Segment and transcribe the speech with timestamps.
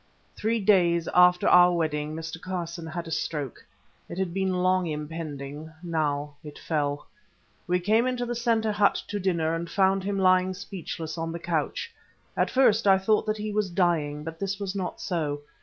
[0.35, 2.41] Three days after our wedding Mr.
[2.41, 3.63] Carson had a stroke.
[4.09, 7.05] It had been long impending, now it fell.
[7.67, 11.37] We came into the centre hut to dinner and found him lying speechless on the
[11.37, 11.93] couch.
[12.35, 15.41] At first I thought that he was dying, but this was not so.